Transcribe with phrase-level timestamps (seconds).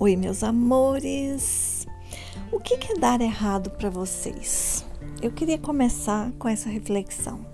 [0.00, 1.84] Oi, meus amores!
[2.52, 4.86] O que é dar errado para vocês?
[5.20, 7.44] Eu queria começar com essa reflexão.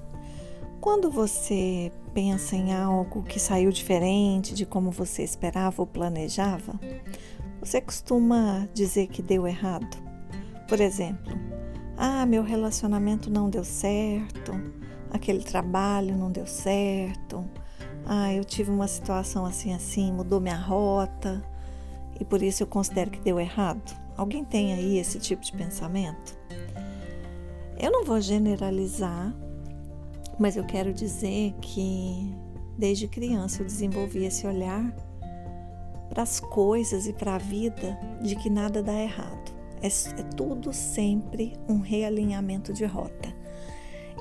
[0.79, 6.79] Quando você pensa em algo que saiu diferente de como você esperava ou planejava,
[7.61, 9.96] você costuma dizer que deu errado?
[10.68, 11.32] Por exemplo,
[11.96, 14.53] ah, meu relacionamento não deu certo,
[15.11, 17.43] aquele trabalho não deu certo,
[18.04, 21.43] ah, eu tive uma situação assim assim, mudou minha rota
[22.18, 23.96] e por isso eu considero que deu errado?
[24.17, 26.39] Alguém tem aí esse tipo de pensamento?
[27.79, 29.35] Eu não vou generalizar,
[30.39, 32.34] mas eu quero dizer que
[32.78, 34.95] desde criança eu desenvolvi esse olhar
[36.08, 39.53] para as coisas e para a vida de que nada dá errado.
[39.83, 43.34] É, é tudo sempre um realinhamento de rota.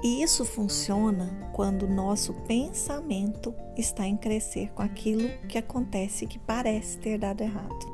[0.04, 6.38] E isso funciona quando o nosso pensamento está em crescer com aquilo que acontece que
[6.38, 7.93] parece ter dado errado.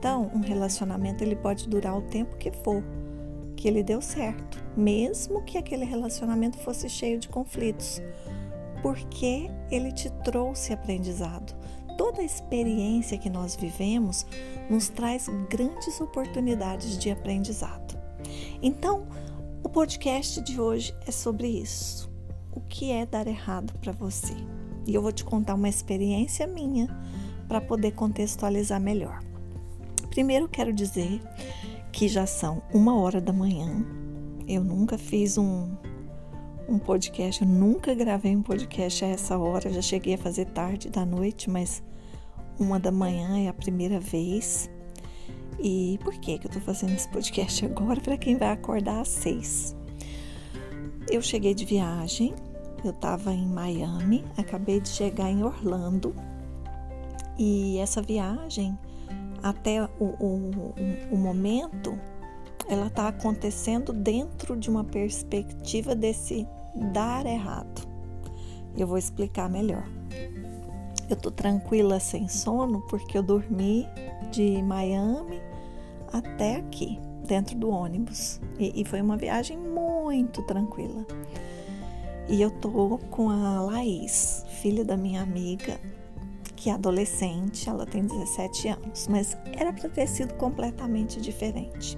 [0.00, 2.82] Então, um relacionamento ele pode durar o tempo que for,
[3.54, 8.00] que ele deu certo, mesmo que aquele relacionamento fosse cheio de conflitos,
[8.80, 11.54] porque ele te trouxe aprendizado.
[11.98, 14.24] Toda a experiência que nós vivemos
[14.70, 17.94] nos traz grandes oportunidades de aprendizado.
[18.62, 19.06] Então,
[19.62, 22.10] o podcast de hoje é sobre isso.
[22.50, 24.34] O que é dar errado para você?
[24.86, 26.88] E eu vou te contar uma experiência minha
[27.46, 29.29] para poder contextualizar melhor.
[30.10, 31.22] Primeiro quero dizer
[31.92, 33.84] que já são uma hora da manhã.
[34.46, 35.70] Eu nunca fiz um,
[36.68, 39.72] um podcast, eu nunca gravei um podcast a essa hora.
[39.72, 41.82] Já cheguei a fazer tarde da noite, mas
[42.58, 44.68] uma da manhã é a primeira vez.
[45.60, 48.00] E por que, que eu tô fazendo esse podcast agora?
[48.00, 49.76] Para quem vai acordar às seis.
[51.08, 52.34] Eu cheguei de viagem,
[52.84, 56.14] eu estava em Miami, acabei de chegar em Orlando.
[57.38, 58.78] E essa viagem,
[59.42, 60.74] até o, o,
[61.10, 61.98] o momento,
[62.68, 66.46] ela está acontecendo dentro de uma perspectiva desse
[66.92, 67.88] dar errado.
[68.76, 69.84] Eu vou explicar melhor.
[71.08, 73.86] Eu tô tranquila sem sono porque eu dormi
[74.30, 75.40] de Miami
[76.12, 78.40] até aqui, dentro do ônibus.
[78.58, 81.04] E, e foi uma viagem muito tranquila.
[82.28, 85.80] E eu tô com a Laís, filha da minha amiga,
[86.60, 91.96] que é adolescente, ela tem 17 anos, mas era para ter sido completamente diferente.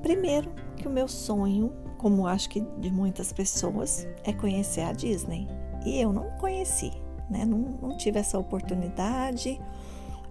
[0.00, 5.48] Primeiro, que o meu sonho, como acho que de muitas pessoas, é conhecer a Disney.
[5.84, 6.92] E eu não conheci,
[7.28, 7.44] né?
[7.44, 9.60] Não, não tive essa oportunidade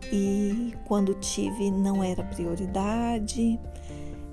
[0.10, 3.60] e quando tive não era prioridade.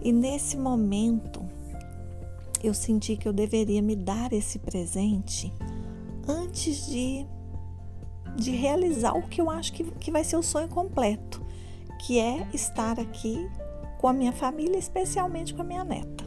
[0.01, 1.45] E nesse momento
[2.63, 5.53] eu senti que eu deveria me dar esse presente
[6.29, 7.27] antes de,
[8.37, 11.43] de realizar o que eu acho que, que vai ser o sonho completo,
[12.01, 13.49] que é estar aqui
[13.99, 16.25] com a minha família, especialmente com a minha neta.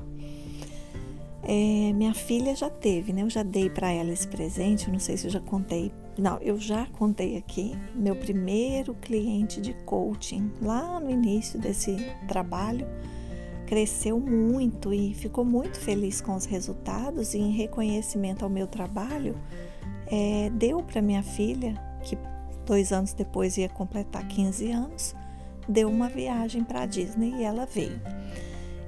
[1.43, 3.21] É, minha filha já teve, né?
[3.21, 6.39] Eu já dei para ela esse presente, eu não sei se eu já contei não,
[6.39, 11.95] eu já contei aqui meu primeiro cliente de coaching lá no início desse
[12.27, 12.87] trabalho
[13.67, 19.35] cresceu muito e ficou muito feliz com os resultados e em reconhecimento ao meu trabalho
[20.07, 21.75] é, deu para minha filha
[22.07, 22.17] que
[22.65, 25.15] dois anos depois ia completar 15 anos
[25.67, 27.99] deu uma viagem para a Disney e ela veio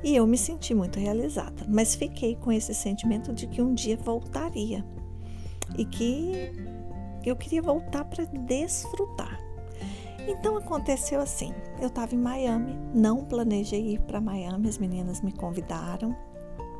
[0.04, 3.98] e eu me senti muito realizada mas fiquei com esse sentimento de que um dia
[3.98, 4.84] voltaria
[5.78, 6.52] e que
[7.26, 9.40] eu queria voltar para desfrutar.
[10.28, 15.32] Então aconteceu assim: eu estava em Miami, não planejei ir para Miami, as meninas me
[15.32, 16.16] convidaram,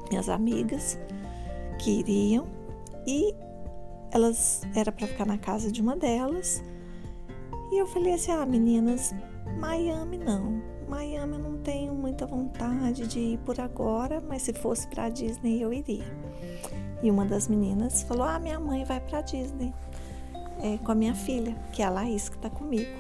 [0.10, 0.98] minhas amigas
[1.80, 2.48] que iriam,
[3.08, 3.34] e
[4.12, 6.64] elas era para ficar na casa de uma delas.
[7.72, 9.14] E eu falei assim: ah, meninas,
[9.60, 10.62] Miami não.
[10.88, 15.62] Miami eu não tenho muita vontade de ir por agora, mas se fosse para Disney
[15.62, 16.06] eu iria.
[17.04, 19.74] E uma das meninas falou: ah, minha mãe vai para Disney
[20.62, 22.92] é, com a minha filha, que é a Laís, que está comigo.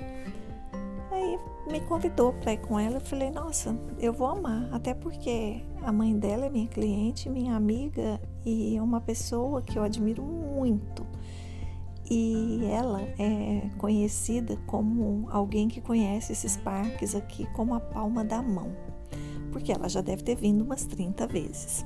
[1.11, 1.37] Aí
[1.69, 2.97] me convidou para ir com ela.
[2.97, 4.69] Eu falei, nossa, eu vou amar.
[4.71, 9.83] Até porque a mãe dela é minha cliente, minha amiga e uma pessoa que eu
[9.83, 10.38] admiro muito.
[12.11, 18.41] E ela é conhecida como alguém que conhece esses parques aqui como a palma da
[18.41, 18.71] mão,
[19.51, 21.85] porque ela já deve ter vindo umas 30 vezes.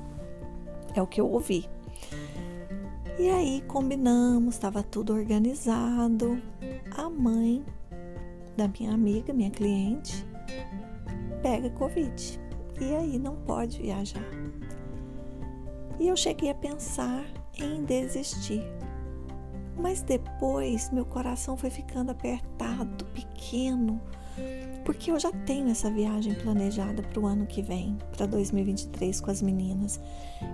[0.94, 1.68] É o que eu ouvi.
[3.18, 6.40] E aí combinamos, estava tudo organizado.
[6.96, 7.62] A mãe
[8.56, 10.26] da minha amiga, minha cliente,
[11.42, 12.40] pega Covid
[12.80, 14.24] e aí não pode viajar.
[16.00, 17.24] E eu cheguei a pensar
[17.58, 18.62] em desistir.
[19.76, 24.00] Mas depois meu coração foi ficando apertado, pequeno,
[24.84, 29.30] porque eu já tenho essa viagem planejada para o ano que vem, para 2023 com
[29.30, 30.00] as meninas.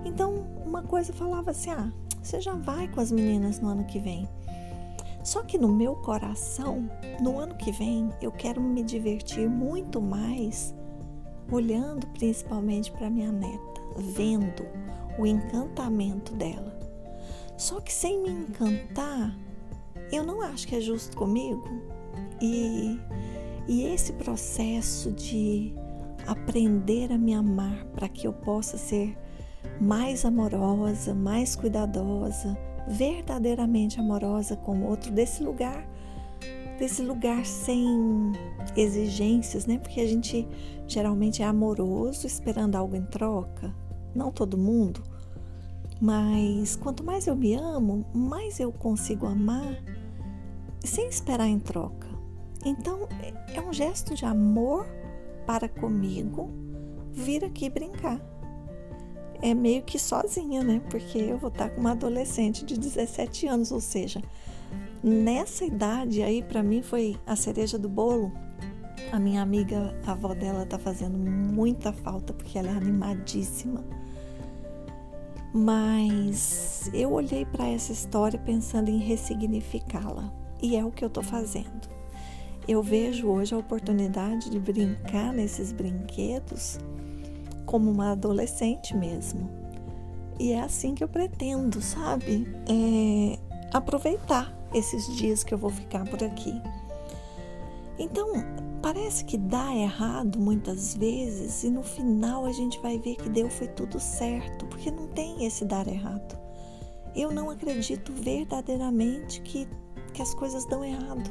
[0.05, 1.93] Então, uma coisa falava assim: ah,
[2.23, 4.29] você já vai com as meninas no ano que vem.
[5.23, 10.75] Só que no meu coração, no ano que vem, eu quero me divertir muito mais
[11.51, 14.67] olhando principalmente para minha neta, vendo
[15.19, 16.80] o encantamento dela.
[17.61, 19.37] Só que sem me encantar,
[20.11, 21.63] eu não acho que é justo comigo.
[22.41, 22.99] E,
[23.69, 25.75] e esse processo de
[26.27, 29.15] aprender a me amar para que eu possa ser
[29.79, 32.57] mais amorosa, mais cuidadosa,
[32.89, 35.87] verdadeiramente amorosa com o outro, desse lugar,
[36.79, 38.33] desse lugar sem
[38.75, 39.77] exigências, né?
[39.77, 40.49] Porque a gente
[40.87, 43.71] geralmente é amoroso esperando algo em troca,
[44.15, 45.10] não todo mundo,
[46.01, 49.83] mas quanto mais eu me amo, mais eu consigo amar
[50.85, 52.09] sem esperar em troca.
[52.65, 53.09] Então
[53.55, 54.87] é um gesto de amor
[55.47, 56.51] para comigo
[57.13, 58.21] vir aqui brincar
[59.43, 60.81] é meio que sozinha, né?
[60.91, 64.23] Porque eu vou estar com uma adolescente de 17 anos, ou seja,
[65.03, 68.33] nessa idade aí para mim foi a cereja do bolo.
[69.13, 73.85] A minha amiga, a avó dela tá fazendo muita falta porque ela é animadíssima.
[75.53, 80.33] Mas eu olhei para essa história pensando em ressignificá-la,
[80.63, 81.89] e é o que eu tô fazendo.
[82.69, 86.79] Eu vejo hoje a oportunidade de brincar nesses brinquedos
[87.67, 89.51] como uma adolescente mesmo.
[90.39, 92.47] E é assim que eu pretendo, sabe?
[92.69, 93.39] É
[93.73, 96.61] aproveitar esses dias que eu vou ficar por aqui.
[97.99, 98.33] Então,
[98.83, 103.49] parece que dá errado muitas vezes e no final a gente vai ver que deu
[103.51, 106.39] foi tudo certo, porque não tem esse dar errado.
[107.15, 109.69] Eu não acredito verdadeiramente que,
[110.13, 111.31] que as coisas dão errado.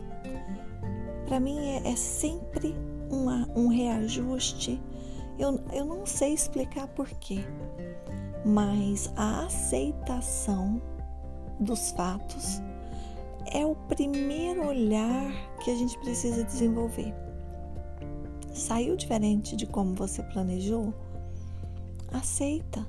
[1.25, 2.75] Para mim é, é sempre
[3.09, 4.81] uma, um reajuste
[5.39, 7.39] eu, eu não sei explicar porquê,
[8.45, 10.81] mas a aceitação
[11.57, 12.61] dos fatos
[13.49, 15.31] é o primeiro olhar
[15.63, 17.15] que a gente precisa desenvolver.
[18.53, 20.93] Saiu diferente de como você planejou?
[22.11, 22.87] Aceita.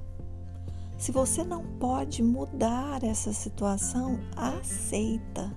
[0.98, 5.50] Se você não pode mudar essa situação, aceita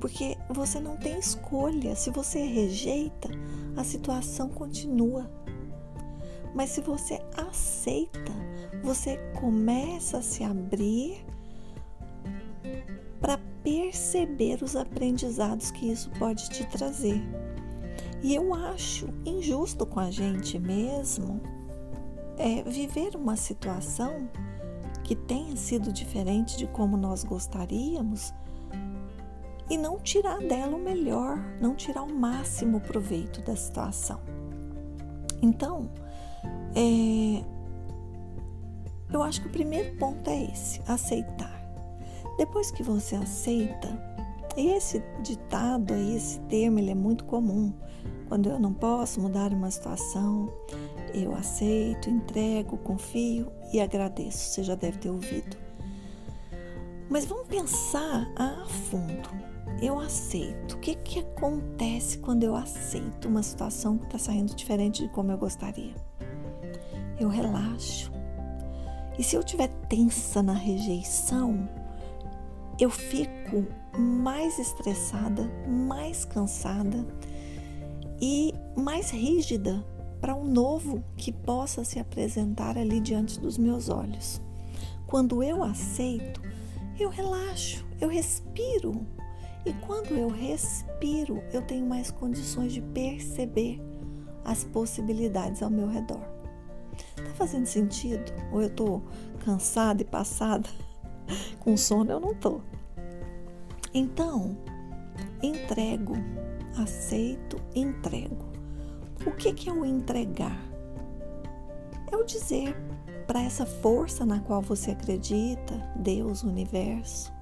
[0.00, 1.94] porque você não tem escolha.
[1.94, 3.28] Se você rejeita,
[3.76, 5.30] a situação continua.
[6.54, 8.32] Mas se você aceita,
[8.82, 11.24] você começa a se abrir
[13.20, 17.22] para perceber os aprendizados que isso pode te trazer.
[18.22, 21.40] E eu acho injusto com a gente mesmo
[22.36, 24.28] é, viver uma situação
[25.02, 28.32] que tenha sido diferente de como nós gostaríamos
[29.70, 34.20] e não tirar dela o melhor, não tirar o máximo proveito da situação.
[35.40, 35.90] Então,
[36.74, 37.44] é,
[39.12, 41.60] eu acho que o primeiro ponto é esse: aceitar.
[42.36, 43.88] Depois que você aceita,
[44.56, 47.72] esse ditado aí, esse termo, ele é muito comum.
[48.28, 50.52] Quando eu não posso mudar uma situação,
[51.12, 54.50] eu aceito, entrego, confio e agradeço.
[54.50, 55.56] Você já deve ter ouvido.
[57.08, 59.50] Mas vamos pensar a fundo
[59.80, 60.74] eu aceito.
[60.74, 65.30] O que, que acontece quando eu aceito uma situação que está saindo diferente de como
[65.32, 65.94] eu gostaria?
[67.18, 68.12] Eu relaxo.
[69.18, 71.68] E se eu estiver tensa na rejeição,
[72.80, 73.66] eu fico
[73.98, 77.06] mais estressada, mais cansada
[78.20, 79.84] e mais rígida
[80.18, 84.40] para um novo que possa se apresentar ali diante dos meus olhos.
[85.06, 86.40] Quando eu aceito,
[86.98, 89.06] eu relaxo, eu respiro,
[89.66, 93.78] e quando eu respiro, eu tenho mais condições de perceber
[94.42, 96.22] as possibilidades ao meu redor.
[97.16, 98.32] Tá fazendo sentido?
[98.52, 99.02] Ou eu tô
[99.44, 100.68] cansada e passada
[101.58, 102.10] com sono?
[102.10, 102.60] Eu não tô.
[103.92, 104.56] Então,
[105.42, 106.14] entrego,
[106.76, 108.50] aceito, entrego.
[109.26, 110.58] O que, que é o entregar?
[112.10, 112.76] É o dizer
[113.26, 117.32] para essa força na qual você acredita, Deus, universo,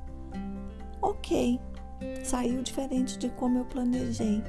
[1.00, 1.58] ok,
[2.22, 4.42] saiu diferente de como eu planejei.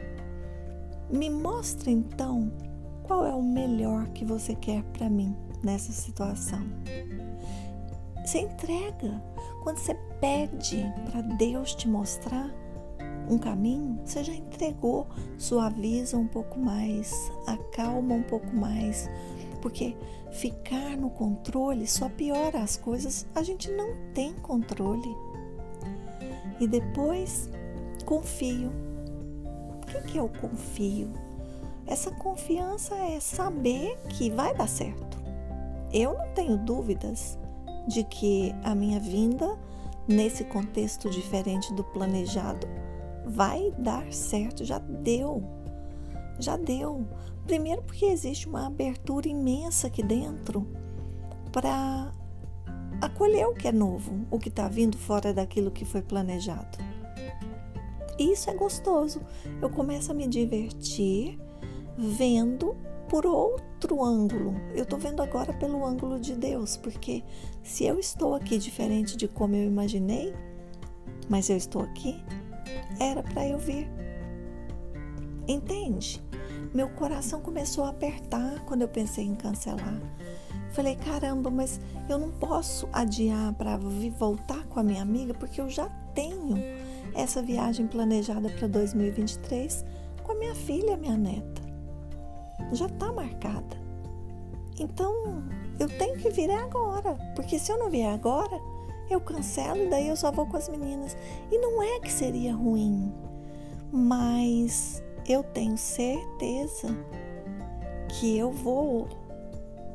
[1.09, 2.51] Me mostre então
[3.03, 6.61] qual é o melhor que você quer para mim nessa situação.
[8.23, 9.21] Você entrega.
[9.63, 12.49] Quando você pede para Deus te mostrar
[13.29, 15.07] um caminho, você já entregou,
[15.37, 17.13] suaviza um pouco mais,
[17.45, 19.09] acalma um pouco mais,
[19.61, 19.95] porque
[20.31, 23.27] ficar no controle só piora as coisas.
[23.35, 25.15] A gente não tem controle
[26.59, 27.49] e depois
[28.05, 28.71] confio.
[29.87, 31.09] que, que eu confio?
[31.85, 35.17] Essa confiança é saber que vai dar certo.
[35.91, 37.37] Eu não tenho dúvidas
[37.89, 39.57] de que a minha vinda
[40.07, 42.67] nesse contexto diferente do planejado
[43.25, 45.43] vai dar certo, já deu.
[46.39, 47.05] Já deu.
[47.45, 50.67] Primeiro, porque existe uma abertura imensa aqui dentro
[51.51, 52.11] para
[53.01, 56.77] acolher o que é novo, o que está vindo fora daquilo que foi planejado.
[58.19, 59.21] E isso é gostoso.
[59.61, 61.39] Eu começo a me divertir
[61.97, 62.75] vendo
[63.09, 64.53] por outro ângulo.
[64.75, 67.23] Eu estou vendo agora pelo ângulo de Deus, porque
[67.63, 70.33] se eu estou aqui diferente de como eu imaginei,
[71.27, 72.23] mas eu estou aqui,
[72.99, 73.89] era para eu vir.
[75.47, 76.23] Entende?
[76.73, 79.99] Meu coração começou a apertar quando eu pensei em cancelar.
[80.71, 83.75] Falei, caramba, mas eu não posso adiar para
[84.17, 86.57] voltar com a minha amiga porque eu já tenho
[87.15, 89.83] essa viagem planejada para 2023
[90.21, 91.68] com a minha filha, minha neta.
[92.71, 93.77] Já está marcada.
[94.79, 95.43] Então,
[95.79, 98.59] eu tenho que vir agora, porque se eu não vier agora,
[99.09, 101.17] eu cancelo e daí eu só vou com as meninas.
[101.51, 103.11] E não é que seria ruim,
[103.91, 106.87] mas eu tenho certeza
[108.07, 109.07] que eu vou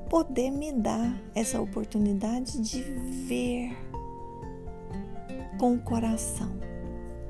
[0.08, 3.76] poder me dar essa oportunidade de ver
[5.58, 6.64] com o coração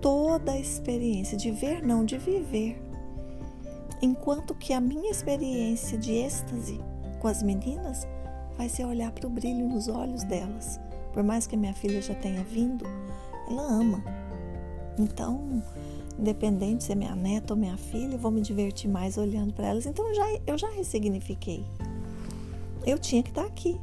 [0.01, 2.79] toda a experiência, de ver, não, de viver.
[4.05, 6.79] Enquanto que a minha experiência de êxtase
[7.21, 8.07] com as meninas
[8.59, 10.79] vai ser olhar para o brilho nos olhos delas.
[11.13, 12.85] Por mais que a minha filha já tenha vindo,
[13.49, 14.05] ela ama.
[14.99, 15.63] Então,
[16.19, 19.69] independente se é minha neta ou minha filha, eu vou me divertir mais olhando para
[19.69, 19.87] elas.
[19.87, 21.65] Então, eu já, eu já ressignifiquei
[22.87, 23.81] eu tinha que estar aqui.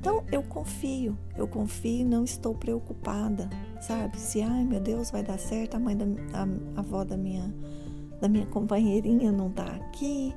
[0.00, 3.48] Então eu confio, eu confio não estou preocupada,
[3.80, 4.18] sabe?
[4.18, 6.42] Se ai meu Deus vai dar certo, a mãe da a,
[6.76, 7.52] a avó da minha
[8.20, 10.34] da minha companheirinha não está aqui,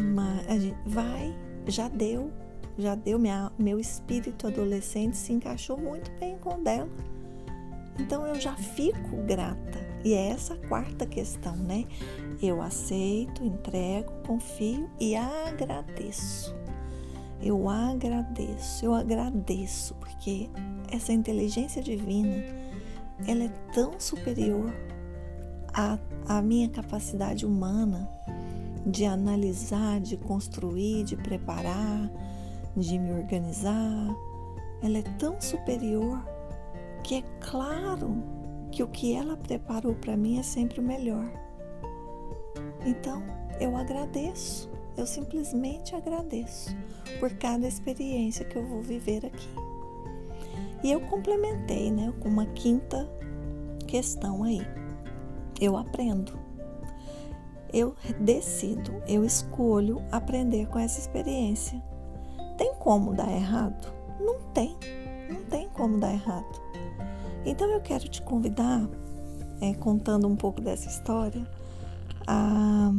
[0.00, 1.34] mas a gente vai,
[1.66, 2.32] já deu,
[2.76, 6.88] já deu minha, meu espírito adolescente se encaixou muito bem com o dela.
[7.98, 9.84] Então eu já fico grata.
[10.04, 11.84] E é essa a quarta questão, né?
[12.42, 16.54] Eu aceito, entrego, confio e agradeço.
[17.40, 20.50] Eu agradeço, eu agradeço, porque
[20.90, 22.44] essa inteligência divina,
[23.26, 24.72] ela é tão superior
[25.74, 28.08] à, à minha capacidade humana
[28.86, 32.10] de analisar, de construir, de preparar,
[32.76, 34.16] de me organizar.
[34.82, 36.22] Ela é tão superior
[37.02, 38.22] que é claro
[38.70, 41.30] que o que ela preparou para mim é sempre o melhor.
[42.84, 43.22] Então,
[43.60, 44.70] eu agradeço.
[44.96, 46.74] Eu simplesmente agradeço
[47.18, 49.48] por cada experiência que eu vou viver aqui.
[50.84, 53.08] E eu complementei, né, com uma quinta
[53.86, 54.60] questão aí.
[55.60, 56.38] Eu aprendo.
[57.72, 61.82] Eu decido, eu escolho aprender com essa experiência.
[62.56, 63.92] Tem como dar errado?
[64.20, 64.76] Não tem.
[65.28, 66.60] Não tem como dar errado.
[67.44, 68.88] Então eu quero te convidar,
[69.60, 71.46] é, contando um pouco dessa história,
[72.26, 72.90] a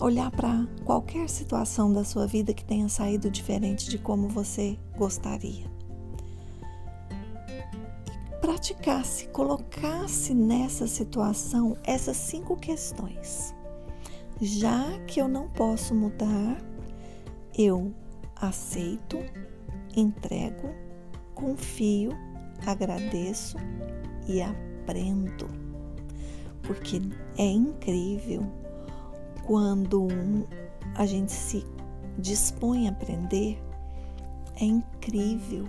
[0.00, 5.73] olhar para qualquer situação da sua vida que tenha saído diferente de como você gostaria.
[8.44, 13.54] Praticasse, colocasse nessa situação essas cinco questões.
[14.38, 16.58] Já que eu não posso mudar,
[17.56, 17.90] eu
[18.36, 19.16] aceito,
[19.96, 20.68] entrego,
[21.34, 22.10] confio,
[22.66, 23.56] agradeço
[24.28, 25.48] e aprendo.
[26.64, 27.00] Porque
[27.38, 28.46] é incrível
[29.46, 30.06] quando
[30.94, 31.64] a gente se
[32.18, 33.58] dispõe a aprender,
[34.56, 35.64] é incrível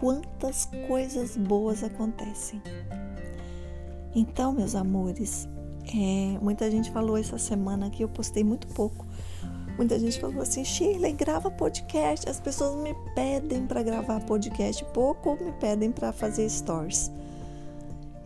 [0.00, 2.60] quantas coisas boas acontecem.
[4.14, 5.48] Então, meus amores,
[5.94, 9.06] é, muita gente falou essa semana que eu postei muito pouco.
[9.76, 12.28] Muita gente falou assim: Shirley, grava podcast.
[12.28, 17.10] As pessoas me pedem para gravar podcast pouco ou me pedem para fazer stories.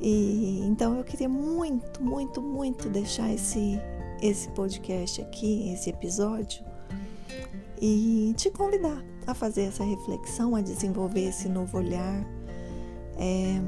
[0.01, 3.81] E então eu queria muito, muito, muito deixar esse
[4.23, 6.65] esse podcast aqui, esse episódio,
[7.81, 12.25] e te convidar a fazer essa reflexão, a desenvolver esse novo olhar.
[13.17, 13.61] É,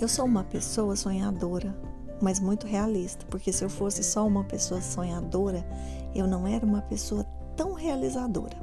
[0.00, 1.76] eu sou uma pessoa sonhadora,
[2.20, 5.64] mas muito realista, porque se eu fosse só uma pessoa sonhadora,
[6.14, 7.24] eu não era uma pessoa
[7.56, 8.56] tão realizadora.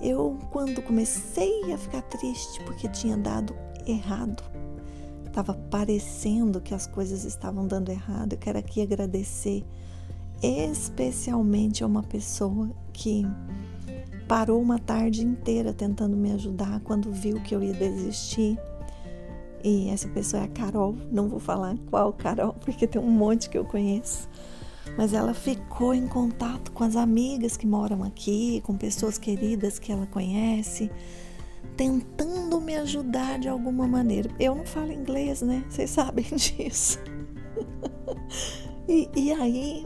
[0.00, 4.42] Eu, quando comecei a ficar triste porque tinha dado errado,
[5.26, 8.34] estava parecendo que as coisas estavam dando errado.
[8.34, 9.64] Eu quero aqui agradecer
[10.42, 13.26] especialmente a uma pessoa que
[14.26, 18.58] parou uma tarde inteira tentando me ajudar quando viu que eu ia desistir
[19.68, 23.50] e essa pessoa é a Carol, não vou falar qual Carol, porque tem um monte
[23.50, 24.28] que eu conheço.
[24.96, 29.90] Mas ela ficou em contato com as amigas que moram aqui, com pessoas queridas que
[29.90, 30.88] ela conhece,
[31.76, 34.30] tentando me ajudar de alguma maneira.
[34.38, 35.64] Eu não falo inglês, né?
[35.68, 37.00] Vocês sabem disso.
[38.88, 39.84] e, e aí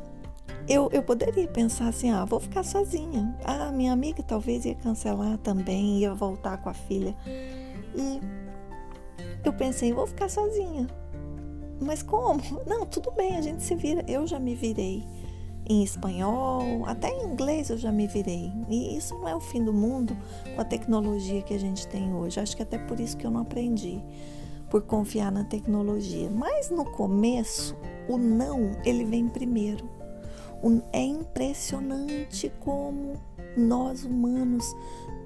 [0.71, 3.37] eu, eu poderia pensar assim, ah, vou ficar sozinha.
[3.45, 7.13] Ah, minha amiga talvez ia cancelar também, ia voltar com a filha.
[7.97, 8.21] E
[9.45, 10.87] eu pensei, vou ficar sozinha.
[11.81, 12.41] Mas como?
[12.69, 14.05] Não, tudo bem, a gente se vira.
[14.07, 15.05] Eu já me virei
[15.69, 18.53] em espanhol, até em inglês eu já me virei.
[18.69, 20.17] E isso não é o fim do mundo
[20.55, 22.39] com a tecnologia que a gente tem hoje.
[22.39, 24.03] Acho que até por isso que eu não aprendi,
[24.69, 26.31] por confiar na tecnologia.
[26.31, 27.77] Mas no começo,
[28.09, 30.00] o não, ele vem primeiro.
[30.93, 33.15] É impressionante como
[33.57, 34.65] nós humanos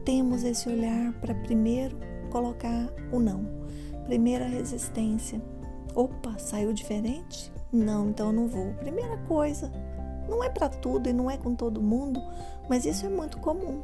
[0.05, 1.97] temos esse olhar para primeiro
[2.31, 3.45] colocar o não.
[4.07, 5.41] Primeira resistência.
[5.95, 7.53] Opa, saiu diferente?
[7.73, 8.73] Não, então eu não vou.
[8.75, 9.73] Primeira coisa,
[10.29, 12.23] não é para tudo e não é com todo mundo,
[12.69, 13.83] mas isso é muito comum.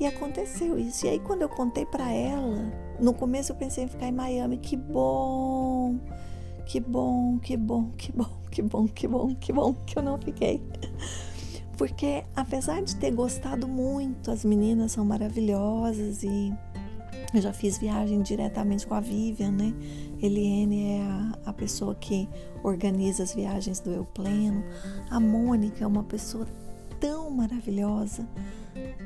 [0.00, 1.06] E aconteceu isso.
[1.06, 4.58] E aí quando eu contei para ela, no começo eu pensei em ficar em Miami,
[4.58, 5.96] que bom.
[6.66, 10.18] Que bom, que bom, que bom, que bom, que bom, que bom que eu não
[10.18, 10.62] fiquei.
[11.76, 16.52] Porque apesar de ter gostado muito, as meninas são maravilhosas e
[17.34, 19.74] eu já fiz viagem diretamente com a Vivian, né?
[20.20, 22.28] Eliane é a, a pessoa que
[22.62, 24.62] organiza as viagens do Eu Pleno.
[25.10, 26.46] A Mônica é uma pessoa
[27.00, 28.28] tão maravilhosa,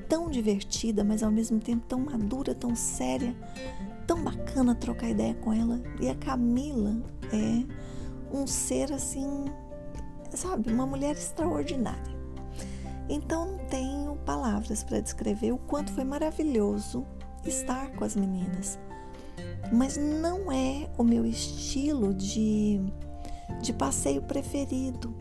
[0.09, 3.35] tão divertida, mas ao mesmo tempo tão madura, tão séria,
[4.07, 5.81] tão bacana trocar ideia com ela.
[6.01, 6.97] E a Camila
[7.33, 9.47] é um ser assim,
[10.31, 12.17] sabe, uma mulher extraordinária.
[13.09, 17.07] Então não tenho palavras para descrever o quanto foi maravilhoso
[17.45, 18.79] estar com as meninas.
[19.73, 22.81] Mas não é o meu estilo de,
[23.61, 25.15] de passeio preferido.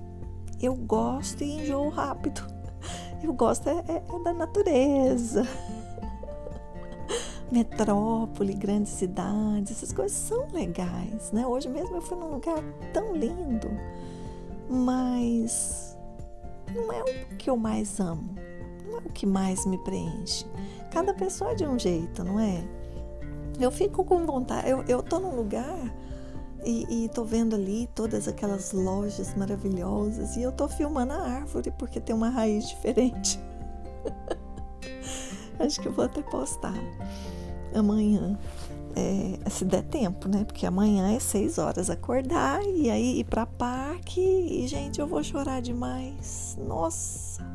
[0.62, 2.42] Eu gosto e enjoo rápido.
[3.24, 5.44] Eu gosto é, é, é da natureza.
[7.52, 11.46] Metrópole, grandes cidades, essas coisas são legais, né?
[11.46, 12.58] Hoje mesmo eu fui num lugar
[12.92, 13.70] tão lindo,
[14.68, 15.96] mas
[16.74, 18.36] não é o que eu mais amo,
[18.86, 20.46] não é o que mais me preenche.
[20.92, 22.64] Cada pessoa é de um jeito, não é?
[23.60, 24.70] Eu fico com vontade.
[24.70, 25.94] Eu, eu tô num lugar
[26.66, 31.72] e, e tô vendo ali todas aquelas lojas maravilhosas e eu tô filmando a árvore
[31.78, 33.40] porque tem uma raiz diferente.
[35.60, 36.74] Acho que eu vou até postar
[37.76, 38.38] amanhã.
[38.98, 40.46] É, se der tempo, né?
[40.46, 45.22] Porque amanhã é seis horas acordar e aí ir pra parque e, gente, eu vou
[45.22, 46.58] chorar demais.
[46.66, 47.46] Nossa,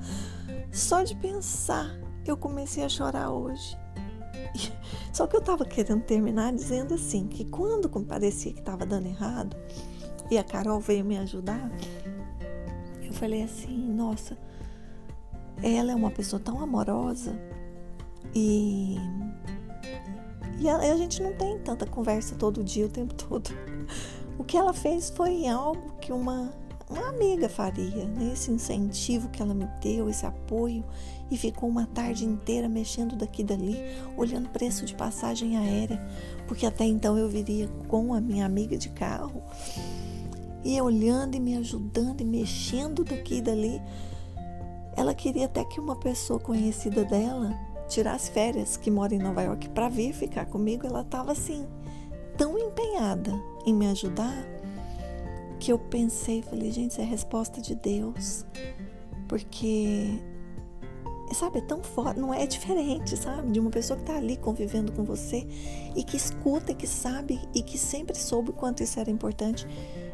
[0.71, 3.77] só de pensar eu comecei a chorar hoje.
[5.13, 9.57] Só que eu estava querendo terminar dizendo assim, que quando parecia que estava dando errado,
[10.31, 11.71] e a Carol veio me ajudar,
[13.03, 14.39] eu falei assim, nossa,
[15.63, 17.35] ela é uma pessoa tão amorosa
[18.35, 18.97] e,
[20.59, 23.51] e a, a gente não tem tanta conversa todo dia, o tempo todo.
[24.39, 26.53] O que ela fez foi algo que uma
[26.91, 28.33] uma amiga faria, né?
[28.33, 30.85] esse incentivo que ela me deu, esse apoio,
[31.31, 33.79] e ficou uma tarde inteira mexendo daqui e dali,
[34.17, 36.05] olhando preço de passagem aérea,
[36.49, 39.41] porque até então eu viria com a minha amiga de carro,
[40.65, 43.81] e olhando e me ajudando e mexendo daqui e dali.
[44.97, 47.57] Ela queria até que uma pessoa conhecida dela
[47.91, 50.87] tirasse férias, que mora em Nova York, para vir ficar comigo.
[50.87, 51.67] Ela estava assim,
[52.37, 53.33] tão empenhada
[53.67, 54.35] em me ajudar
[55.59, 58.47] que eu pensei, falei, gente, isso é a resposta de Deus.
[59.29, 60.19] Porque,
[61.35, 63.51] sabe, é tão forte, não é, é diferente, sabe?
[63.51, 65.47] De uma pessoa que está ali convivendo com você
[65.95, 69.67] e que escuta, que sabe e que sempre soube o quanto isso era importante.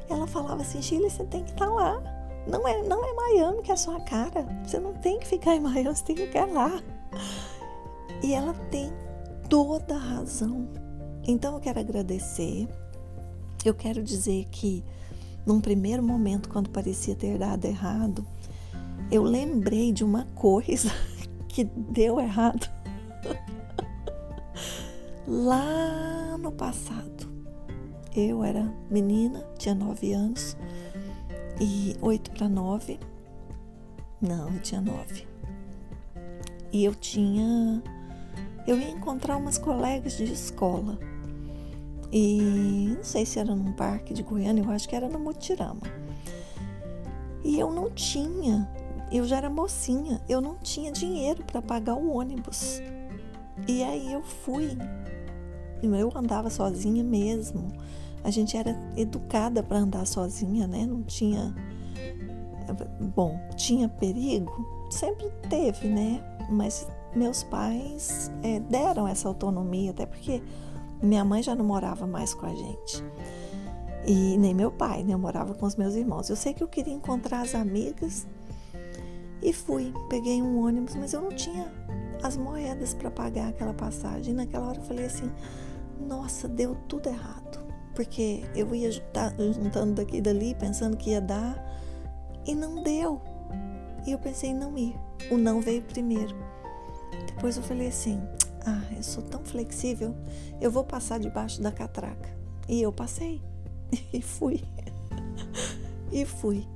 [0.09, 2.03] Ela falava assim, Chile, você tem que estar tá lá.
[2.47, 4.47] Não é, não é Miami que é a sua cara.
[4.65, 6.83] Você não tem que ficar em Miami, você tem que ficar lá.
[8.23, 8.93] E ela tem
[9.49, 10.69] toda a razão.
[11.27, 12.69] Então eu quero agradecer.
[13.65, 14.85] Eu quero dizer que
[15.45, 18.27] num primeiro momento, quando parecia ter dado errado,
[19.11, 20.91] eu lembrei de uma coisa
[21.49, 22.69] que deu errado
[25.27, 27.27] lá no passado.
[28.15, 30.57] Eu era menina, tinha nove anos
[31.61, 32.99] e oito para nove.
[34.21, 35.27] Não, eu tinha nove.
[36.73, 37.83] E eu tinha.
[38.67, 40.99] Eu ia encontrar umas colegas de escola
[42.13, 45.83] e não sei se era num parque de Goiânia, eu acho que era no Mutirama.
[47.45, 48.69] E eu não tinha,
[49.13, 52.81] eu já era mocinha, eu não tinha dinheiro para pagar o ônibus.
[53.69, 54.77] E aí eu fui
[55.83, 57.73] eu andava sozinha mesmo.
[58.25, 60.87] A gente era educada para andar sozinha, né?
[60.87, 61.55] Não tinha.
[63.15, 64.67] Bom, tinha perigo?
[64.91, 66.21] Sempre teve, né?
[66.51, 70.43] Mas meus pais é, deram essa autonomia, até porque
[71.03, 73.05] minha mãe já não morava mais com a gente.
[74.07, 75.15] E nem meu pai, né?
[75.15, 76.31] Eu morava com os meus irmãos.
[76.31, 78.27] Eu sei que eu queria encontrar as amigas
[79.43, 79.93] e fui.
[80.09, 81.73] Peguei um ônibus, mas eu não tinha
[82.23, 84.33] as moedas para pagar aquela passagem.
[84.33, 85.31] E naquela hora eu falei assim:
[85.99, 87.67] nossa, deu tudo errado.
[87.95, 91.57] Porque eu ia juntando daqui e dali, pensando que ia dar,
[92.47, 93.21] e não deu.
[94.07, 94.95] E eu pensei em não ir.
[95.31, 96.37] O não veio primeiro.
[97.37, 98.21] Depois eu falei assim:
[98.65, 100.15] ah, eu sou tão flexível,
[100.61, 102.35] eu vou passar debaixo da catraca.
[102.69, 103.41] E eu passei.
[104.13, 104.65] E fui.
[106.11, 106.67] E fui.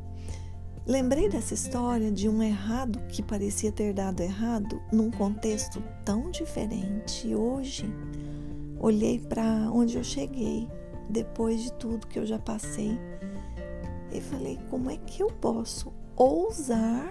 [0.87, 7.35] Lembrei dessa história de um errado que parecia ter dado errado num contexto tão diferente.
[7.35, 7.93] Hoje,
[8.79, 10.69] olhei para onde eu cheguei,
[11.09, 12.99] depois de tudo que eu já passei,
[14.13, 17.11] e falei: como é que eu posso ousar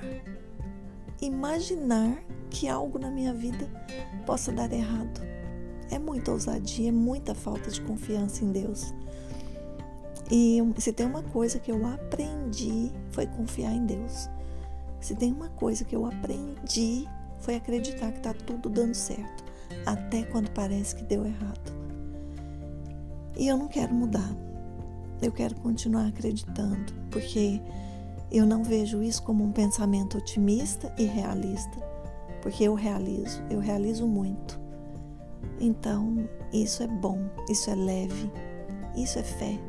[1.22, 3.70] imaginar que algo na minha vida
[4.26, 5.22] possa dar errado?
[5.92, 8.94] É muita ousadia, é muita falta de confiança em Deus.
[10.32, 14.30] E se tem uma coisa que eu aprendi foi confiar em Deus.
[15.02, 17.08] Se tem uma coisa que eu aprendi
[17.40, 19.44] foi acreditar que está tudo dando certo,
[19.86, 21.74] até quando parece que deu errado.
[23.38, 24.36] E eu não quero mudar.
[25.22, 27.62] Eu quero continuar acreditando, porque
[28.32, 31.78] eu não vejo isso como um pensamento otimista e realista,
[32.42, 34.60] porque eu realizo, eu realizo muito.
[35.60, 38.32] Então, isso é bom, isso é leve,
[38.96, 39.60] isso é fé.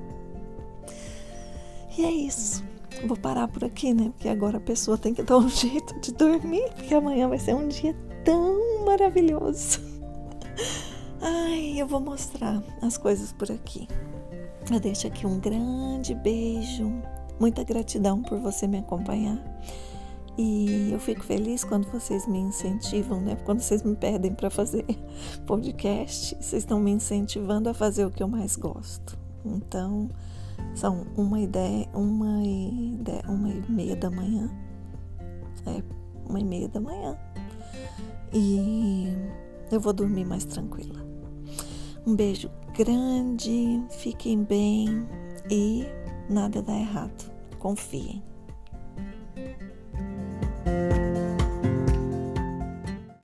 [1.96, 2.64] E é isso.
[3.06, 4.10] Vou parar por aqui, né?
[4.16, 7.54] Porque agora a pessoa tem que dar um jeito de dormir, porque amanhã vai ser
[7.54, 9.80] um dia tão maravilhoso.
[11.20, 13.86] Ai, eu vou mostrar as coisas por aqui.
[14.70, 16.90] Eu deixo aqui um grande beijo,
[17.38, 19.38] muita gratidão por você me acompanhar.
[20.38, 23.36] E eu fico feliz quando vocês me incentivam, né?
[23.44, 24.84] Quando vocês me pedem para fazer
[25.46, 29.18] podcast, vocês estão me incentivando a fazer o que eu mais gosto.
[29.44, 30.08] Então,
[30.74, 34.50] são uma ideia, uma e, uma e meia da manhã.
[35.66, 35.82] É,
[36.28, 37.18] uma e meia da manhã.
[38.32, 39.08] E
[39.70, 41.04] eu vou dormir mais tranquila.
[42.06, 45.06] Um beijo grande, fiquem bem
[45.50, 45.84] e
[46.28, 47.30] nada dá errado.
[47.58, 48.22] Confiem.